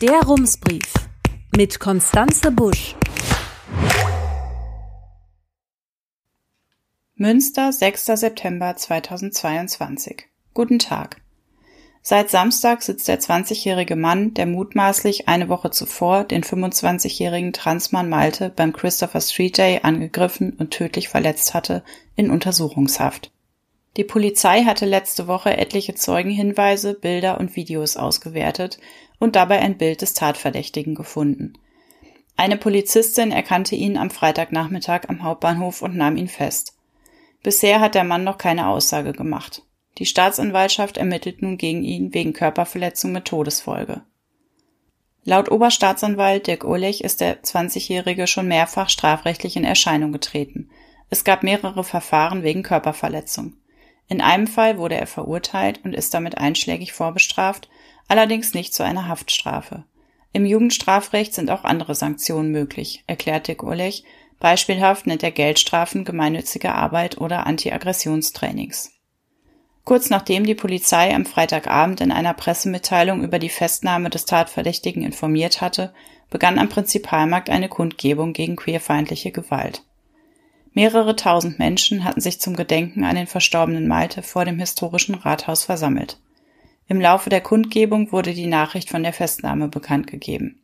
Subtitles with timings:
[0.00, 0.94] Der Rumsbrief
[1.54, 2.96] mit Konstanze Busch.
[7.16, 8.06] Münster, 6.
[8.06, 10.24] September 2022.
[10.54, 11.20] Guten Tag.
[12.00, 18.48] Seit Samstag sitzt der 20-jährige Mann, der mutmaßlich eine Woche zuvor den 25-jährigen Transmann Malte
[18.48, 21.84] beim Christopher Street Day angegriffen und tödlich verletzt hatte,
[22.16, 23.32] in Untersuchungshaft.
[23.96, 28.78] Die Polizei hatte letzte Woche etliche Zeugenhinweise, Bilder und Videos ausgewertet
[29.18, 31.54] und dabei ein Bild des Tatverdächtigen gefunden.
[32.36, 36.76] Eine Polizistin erkannte ihn am Freitagnachmittag am Hauptbahnhof und nahm ihn fest.
[37.42, 39.62] Bisher hat der Mann noch keine Aussage gemacht.
[39.98, 44.02] Die Staatsanwaltschaft ermittelt nun gegen ihn wegen Körperverletzung mit Todesfolge.
[45.24, 50.70] Laut Oberstaatsanwalt Dirk Uhrlich ist der 20-Jährige schon mehrfach strafrechtlich in Erscheinung getreten.
[51.10, 53.54] Es gab mehrere Verfahren wegen Körperverletzung.
[54.10, 57.70] In einem Fall wurde er verurteilt und ist damit einschlägig vorbestraft,
[58.08, 59.84] allerdings nicht zu einer Haftstrafe.
[60.32, 64.02] Im Jugendstrafrecht sind auch andere Sanktionen möglich, erklärte Gurlech.
[64.40, 68.90] Beispielhaft nennt er Geldstrafen, gemeinnützige Arbeit oder Anti-Aggressionstrainings.
[69.84, 75.60] Kurz nachdem die Polizei am Freitagabend in einer Pressemitteilung über die Festnahme des Tatverdächtigen informiert
[75.60, 75.94] hatte,
[76.30, 79.84] begann am Prinzipalmarkt eine Kundgebung gegen queerfeindliche Gewalt.
[80.72, 85.64] Mehrere tausend Menschen hatten sich zum Gedenken an den verstorbenen Malte vor dem historischen Rathaus
[85.64, 86.20] versammelt.
[86.86, 90.60] Im Laufe der Kundgebung wurde die Nachricht von der Festnahme bekannt gegeben.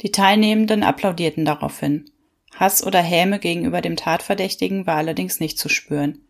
[0.00, 2.10] Die Teilnehmenden applaudierten daraufhin.
[2.56, 6.20] Hass oder Häme gegenüber dem Tatverdächtigen war allerdings nicht zu spüren.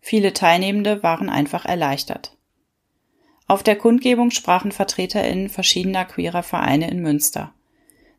[0.00, 2.36] Viele Teilnehmende waren einfach erleichtert.
[3.46, 7.54] Auf der Kundgebung sprachen VertreterInnen verschiedener queerer Vereine in Münster.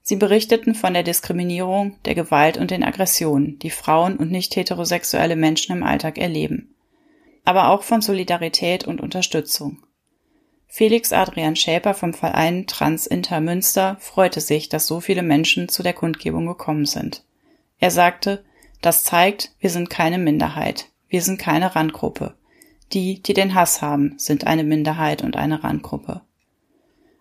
[0.10, 5.36] Sie berichteten von der Diskriminierung, der Gewalt und den Aggressionen, die Frauen und nicht heterosexuelle
[5.36, 6.74] Menschen im Alltag erleben.
[7.46, 9.84] Aber auch von Solidarität und Unterstützung.
[10.66, 15.84] Felix Adrian Schäper vom Verein Trans Inter Münster freute sich, dass so viele Menschen zu
[15.84, 17.24] der Kundgebung gekommen sind.
[17.78, 18.44] Er sagte,
[18.82, 22.34] das zeigt, wir sind keine Minderheit, wir sind keine Randgruppe.
[22.94, 26.22] Die, die den Hass haben, sind eine Minderheit und eine Randgruppe.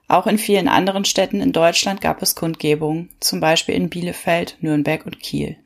[0.09, 5.05] Auch in vielen anderen Städten in Deutschland gab es Kundgebungen, zum Beispiel in Bielefeld, Nürnberg
[5.05, 5.59] und Kiel.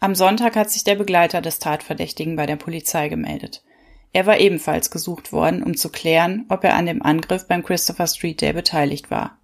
[0.00, 3.62] Am Sonntag hat sich der Begleiter des Tatverdächtigen bei der Polizei gemeldet.
[4.12, 8.06] Er war ebenfalls gesucht worden, um zu klären, ob er an dem Angriff beim Christopher
[8.08, 9.38] Street Day beteiligt war.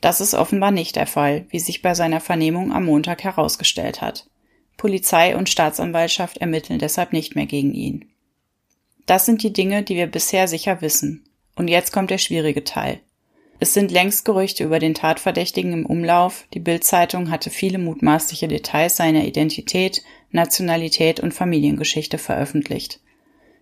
[0.00, 4.28] Das ist offenbar nicht der Fall, wie sich bei seiner Vernehmung am Montag herausgestellt hat.
[4.76, 8.10] Polizei und Staatsanwaltschaft ermitteln deshalb nicht mehr gegen ihn.
[9.06, 11.24] Das sind die Dinge, die wir bisher sicher wissen.
[11.54, 13.00] Und jetzt kommt der schwierige Teil.
[13.62, 16.46] Es sind längst Gerüchte über den Tatverdächtigen im Umlauf.
[16.52, 20.02] Die Bildzeitung hatte viele mutmaßliche Details seiner Identität,
[20.32, 22.98] Nationalität und Familiengeschichte veröffentlicht.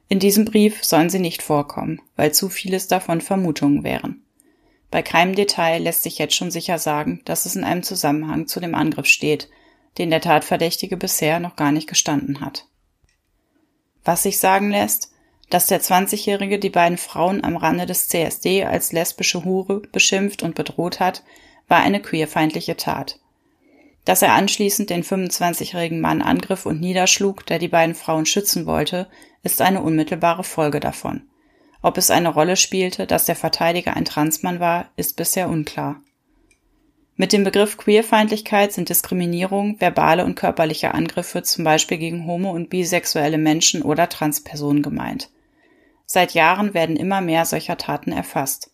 [0.09, 4.23] In diesem Brief sollen sie nicht vorkommen, weil zu vieles davon Vermutungen wären.
[4.91, 8.59] Bei keinem Detail lässt sich jetzt schon sicher sagen, dass es in einem Zusammenhang zu
[8.59, 9.51] dem Angriff steht,
[9.99, 12.65] den der Tatverdächtige bisher noch gar nicht gestanden hat.
[14.03, 15.10] Was sich sagen lässt,
[15.51, 20.55] dass der 20-Jährige die beiden Frauen am Rande des CSD als lesbische Hure beschimpft und
[20.55, 21.25] bedroht hat,
[21.69, 23.19] war eine queerfeindliche Tat.
[24.05, 29.09] Dass er anschließend den 25-jährigen Mann angriff und niederschlug, der die beiden Frauen schützen wollte,
[29.43, 31.29] ist eine unmittelbare Folge davon.
[31.83, 36.01] Ob es eine Rolle spielte, dass der Verteidiger ein Transmann war, ist bisher unklar.
[37.17, 42.71] Mit dem Begriff Queerfeindlichkeit sind Diskriminierung, verbale und körperliche Angriffe zum Beispiel gegen homo- und
[42.71, 45.31] bisexuelle Menschen oder Transpersonen gemeint.
[46.13, 48.73] Seit Jahren werden immer mehr solcher Taten erfasst.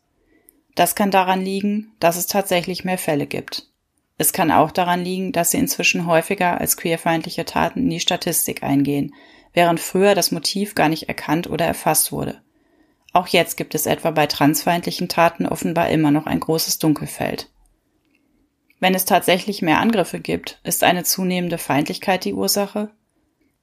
[0.75, 3.69] Das kann daran liegen, dass es tatsächlich mehr Fälle gibt.
[4.17, 8.63] Es kann auch daran liegen, dass sie inzwischen häufiger als queerfeindliche Taten in die Statistik
[8.63, 9.15] eingehen,
[9.53, 12.41] während früher das Motiv gar nicht erkannt oder erfasst wurde.
[13.13, 17.51] Auch jetzt gibt es etwa bei transfeindlichen Taten offenbar immer noch ein großes Dunkelfeld.
[18.81, 22.93] Wenn es tatsächlich mehr Angriffe gibt, ist eine zunehmende Feindlichkeit die Ursache?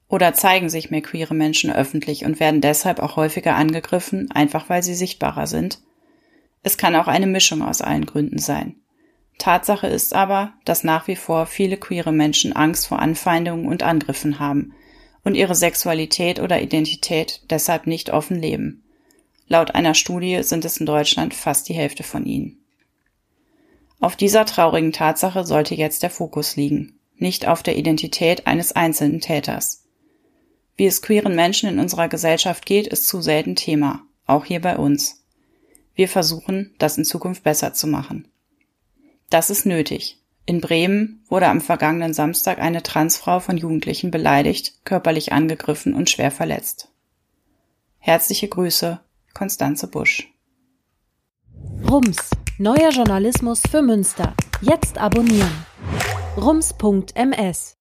[0.08, 4.82] Oder zeigen sich mehr queere Menschen öffentlich und werden deshalb auch häufiger angegriffen, einfach weil
[4.82, 5.80] sie sichtbarer sind?
[6.62, 8.76] Es kann auch eine Mischung aus allen Gründen sein.
[9.38, 14.38] Tatsache ist aber, dass nach wie vor viele queere Menschen Angst vor Anfeindungen und Angriffen
[14.38, 14.74] haben
[15.24, 18.84] und ihre Sexualität oder Identität deshalb nicht offen leben.
[19.48, 22.64] Laut einer Studie sind es in Deutschland fast die Hälfte von ihnen.
[24.00, 29.20] Auf dieser traurigen Tatsache sollte jetzt der Fokus liegen, nicht auf der Identität eines einzelnen
[29.20, 29.83] Täters.
[30.76, 34.76] Wie es queeren Menschen in unserer Gesellschaft geht, ist zu selten Thema, auch hier bei
[34.76, 35.24] uns.
[35.94, 38.28] Wir versuchen, das in Zukunft besser zu machen.
[39.30, 40.18] Das ist nötig.
[40.46, 46.30] In Bremen wurde am vergangenen Samstag eine Transfrau von Jugendlichen beleidigt, körperlich angegriffen und schwer
[46.30, 46.88] verletzt.
[47.98, 49.00] Herzliche Grüße,
[49.32, 50.28] Konstanze Busch.
[51.88, 54.32] Rums Neuer Journalismus für Münster.
[54.60, 55.50] Jetzt abonnieren.
[56.36, 57.76] rums.ms